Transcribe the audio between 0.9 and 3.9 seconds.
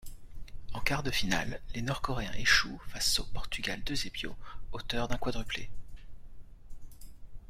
de finale, les Nord-Coréens échouent face au Portugal